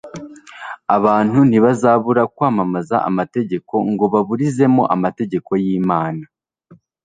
[0.95, 6.23] Abantu ntibazabura kwamamaza amategeko ngo baburizemo amategeko y'Imana.